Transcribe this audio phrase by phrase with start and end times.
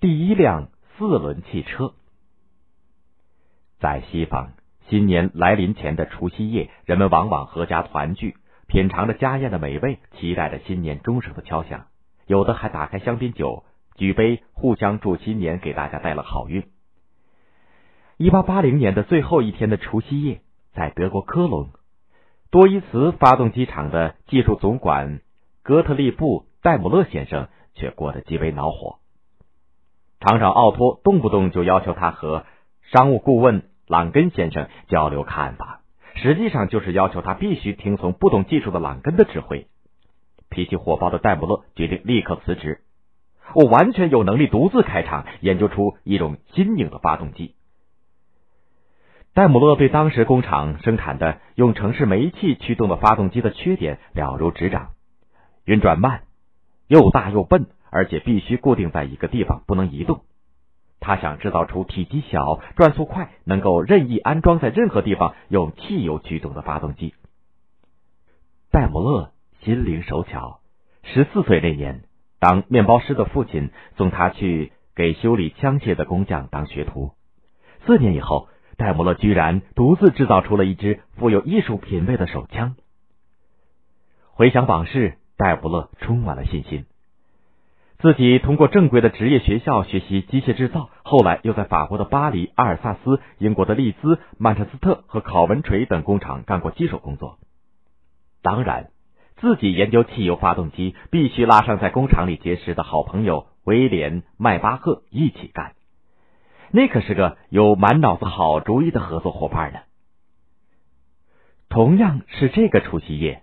[0.00, 1.92] 第一辆四轮汽车。
[3.80, 4.52] 在西方，
[4.88, 8.34] 新年来临前的除夕夜，人们往往合家团聚，
[8.66, 11.88] 品尝着家宴的美味，期待着新年钟声的敲响。
[12.24, 16.64] 有的还打开香槟酒，举杯互相祝新年给大家带了好运。
[18.16, 20.40] 一八八零年的最后一天的除夕夜，
[20.72, 21.72] 在德国科隆，
[22.50, 25.20] 多伊茨发动机厂的技术总管
[25.62, 28.96] 哥特利布戴姆勒先生却过得极为恼火。
[30.20, 32.44] 厂长奥托动不动就要求他和
[32.92, 35.80] 商务顾问朗根先生交流看法，
[36.14, 39.66] 实际上就是要求他必须听从不懂技术的朗根的指挥。
[40.50, 42.82] 脾气火爆的戴姆勒决定立刻辞职。
[43.54, 47.54] 我完全有能力独自开厂，研究出一种新颖的发动机。
[49.32, 54.90] 戴姆勒对当时工厂生产的用城市煤气驱动的发动机的缺点了如指掌：
[55.64, 56.24] 运转慢，
[56.88, 57.68] 又大又笨。
[57.90, 60.22] 而且必须固定在一个地方，不能移动。
[61.00, 67.14] 他想制造出体积小、转速快、能够任意安装在任何地方、用汽油驱动的发动机。
[68.70, 70.60] 戴姆勒心灵手巧，
[71.02, 72.02] 十四岁那年，
[72.38, 77.12] 当面包师的父亲送他去给修理枪械的工匠当学徒。
[77.86, 82.76] 四年以后，戴姆勒居然独自制造出了一支富有艺术品味的手枪。
[84.32, 86.84] 回想往事，戴姆勒充满了信心。
[88.02, 97.38] 自己通过正规的职业学校学习机械制造，后来又在法国的巴黎、阿尔萨斯、英国的利兹、曼彻斯特和考文垂等工厂干过机手工作。
[98.40, 98.88] 当然，
[99.36, 105.74] 自己研究汽油发动机，必须拉上在工厂里结识的好朋友威廉·迈巴赫一起干。
[106.70, 109.80] 那可是个有满脑子好主意的合作伙伴呢。
[111.68, 113.42] 同样是这个除夕夜，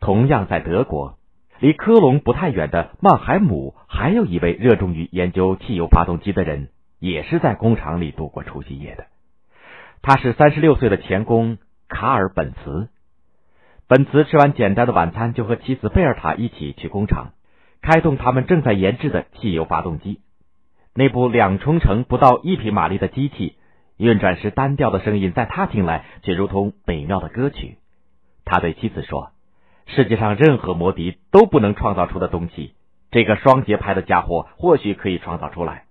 [0.00, 1.17] 同样在德国。
[1.60, 6.68] 离科隆不太远的曼海姆，还有一位热衷于研究汽油发动机的人，
[7.00, 9.06] 也是在工厂里度过除夕夜的。
[10.00, 12.88] 他是三十六岁的钳工卡尔本茨。
[13.88, 17.32] 本茨吃完简单的晚餐，就和妻子贝尔塔一起去工厂，
[17.82, 20.20] 开动他们正在研制的汽油发动机。
[20.94, 23.56] 那部两冲程不到一匹马力的机器，
[23.96, 27.78] 运转时单调的声音，在他听来却如同美妙的歌曲。
[28.44, 29.32] 他对妻子说。
[29.88, 32.74] 世界上任何魔笛都不能创造出的东西，
[33.10, 35.86] 这个双节拍的家伙或许可以创造出来。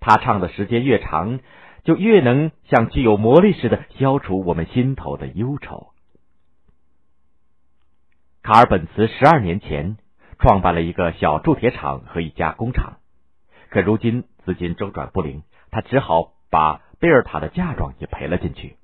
[0.00, 1.38] 他唱的时间越长，
[1.84, 5.90] 就越能像具有魔力似的消除我们心头的忧愁。
[8.42, 9.96] 卡尔本茨十二年前
[10.38, 12.98] 创办了一个小铸铁厂和一家工厂，
[13.70, 18.76] 可如今资金周转不灵，他只好把贝尔塔的嫁妆也赔了进去。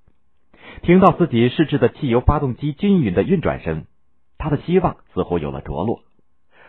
[0.82, 3.86] 听到自己试制的汽油发动机均匀的运转声。
[4.42, 6.00] 他的希望似乎有了着落，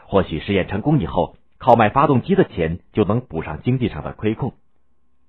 [0.06, 4.54] 或许试验成功以后，靠卖发动机的钱就能补上经济上的亏空。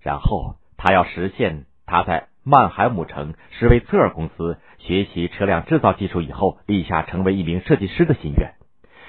[0.02, 8.52] 然后他要实现他在曼海姆城施维策尔公司学习车辆制造技术以后立下成为一名设计师的心愿。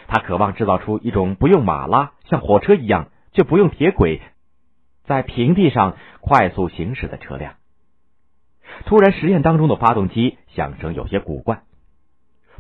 [0.07, 4.21] 他渴望制造出一种不用马拉，像火车一样，却不用铁轨，
[5.03, 7.55] 在平地上快速行驶的车辆。
[8.85, 11.63] 突然，实验当中的发动机响声有些古怪。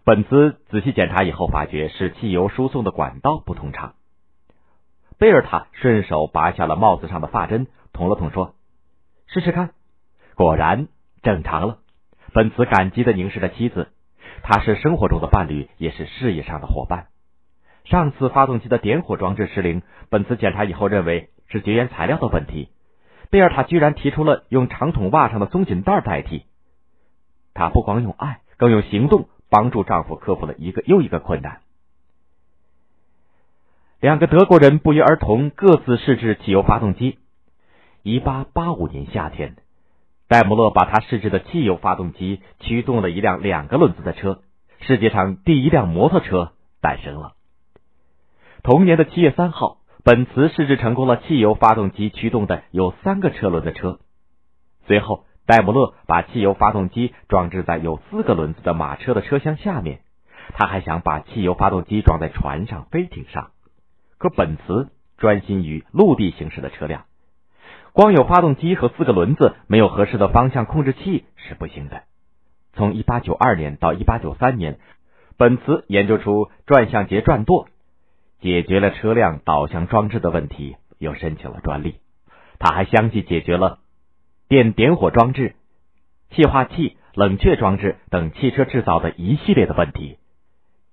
[0.05, 3.95] 本兹仔细检查以后，发觉是汽油输送的管道不通畅。
[5.17, 8.53] 贝尔塔顺手拔下了帽子上的发针，捅了捅，说
[9.25, 9.71] ：“试试看。”
[10.37, 10.89] 果然
[11.23, 11.79] 正常了。
[12.33, 13.87] 本茨感激的凝视着妻子，
[14.43, 17.07] 他是生活中的伴侣，也是事业上的伙伴。
[17.83, 22.69] 上次发动机的点火装置失灵，本茨检查以后认为是绝缘材料的问题。
[23.31, 26.45] 贝尔塔居然提出了用长筒袜上的松紧带代替。
[27.55, 29.29] 他不光用爱，更用行动。
[29.55, 31.61] 帮助丈夫克服了一个又一个困难。
[34.01, 37.19] 两个德国人不约而同各自试制汽油发动机。
[38.03, 39.55] 一八八五年夏天，
[40.27, 44.41] 戴姆勒把他试制的汽油发动机驱动了一辆两个轮子的车，
[44.81, 46.51] 世界上第一辆摩托车
[46.81, 47.35] 诞生了。
[48.61, 54.01] 同年的七月三号，本茨试制成功了汽油发动机驱动的有三个车轮的车。
[54.85, 55.24] 随后。
[55.45, 59.99] 戴姆勒把汽油发动机装置在有四个轮子的马车的车厢下面，
[60.53, 63.51] 他还想把汽油发动机装在船上、飞艇上。
[64.17, 67.05] 可本茨专心于陆地行驶的车辆，
[67.93, 72.03] 光有发动机和四个轮子，没有合适的方向控制器是不行的。
[72.73, 74.79] 从1892年到1893年，
[75.37, 77.67] 本茨研究出转向节转舵，
[78.41, 81.97] 解决了车辆导向装置的问题，又申请了专利。
[82.57, 83.79] 他还相继解决了。
[84.47, 85.55] 电点火装置、
[86.29, 90.19] 气化器、冷却装置等汽车制造的一系列的问题。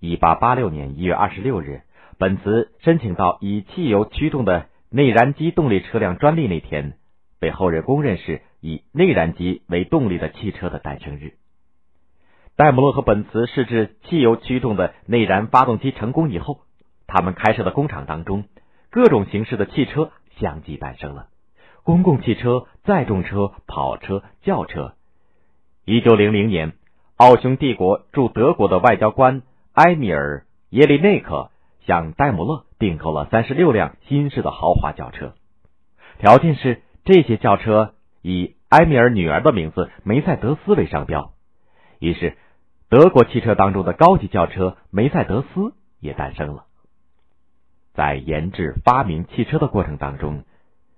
[0.01, 1.83] 一八八六年一月二十六日，
[2.17, 6.95] 本茨申请到以汽油驱动的内燃机动力车辆专利那天，
[7.41, 11.35] 被后人公认是以内燃机为动力的汽车的诞生日。
[12.57, 16.61] 戴姆勒和本茨试制汽油驱动的内燃发动机成功以后，
[17.07, 18.45] 他们开设的工厂当中，
[18.89, 21.29] 各种形式的汽车相继诞生了：
[21.85, 24.95] 公共汽车、载重车、跑车、轿车。
[25.85, 26.73] 一九零零年，
[27.17, 29.43] 奥匈帝国驻德国的外交官
[29.73, 31.51] 埃米尔耶利内克
[31.87, 35.35] 向戴姆勒订购了三十六辆新式的豪华轿车，
[36.19, 41.33] 条件是这些轿车以埃米尔女儿的名字梅赛德斯为商标。
[41.99, 42.37] 于是。
[42.89, 46.67] 德国汽车当中的高级轿车梅赛德斯也诞生了。
[47.95, 50.45] 在研制发明汽车的过程当中，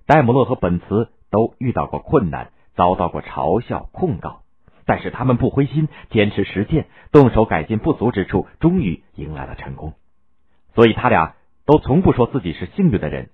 [0.06, 4.42] 戴姆勒和本茨都遇到过困难，遭到过嘲笑控告，
[4.84, 9.94] 但是他们不灰心，坚持实践，动手改进不足之处，终于迎来了成功。
[10.74, 13.30] 所以他俩都从不说自己是幸运的人。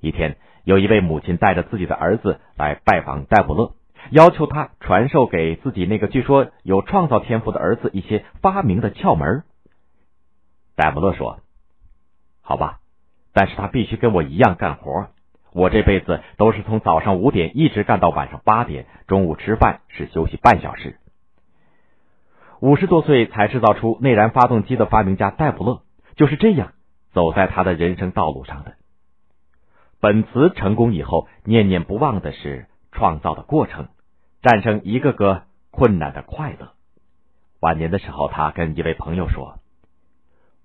[0.00, 3.72] 一天，有一位母亲带着自己的儿子来拜访戴姆勒。
[4.10, 9.42] 要求他传授给自己那个据说有创造天赋的儿子一些发明的窍门。
[10.74, 11.40] 戴姆勒说
[12.40, 12.80] ：“好吧，
[13.34, 15.08] 但是他必须跟我一样干活。
[15.52, 20.98] 我这辈子都是从早上五点一直干到晚上八点，中午吃饭是休息半小时。”
[22.60, 25.82] 五十多岁才制造出内燃发动机的发明家戴姆勒
[26.16, 26.72] 就是这样
[27.12, 28.74] 走在他的人生道路上的。
[30.00, 32.66] 本茨成功以后，念念不忘的是。
[32.92, 33.86] 创造的过程，
[34.42, 36.72] 战胜一个个困难的快乐。
[37.60, 39.60] 晚年的时候，他跟一位朋友说：“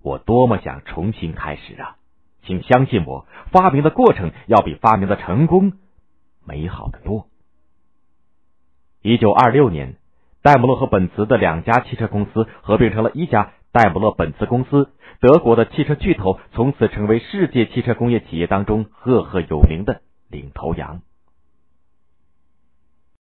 [0.02, 1.96] 我多么想重新开始啊！
[2.46, 5.72] 请相信我，发明的过程要比发明的成功
[6.44, 7.26] 美好的多。”
[9.02, 9.96] 一九二六年，
[10.42, 14.90] 戴姆勒和本茨的两家汽车公司合并成了一家戴姆勒本茨公司。
[15.18, 21.00] 德国的汽车巨头从此成为世界汽车工业企业当中赫赫有名的领头羊。